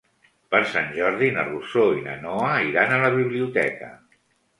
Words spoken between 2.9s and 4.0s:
a la biblioteca.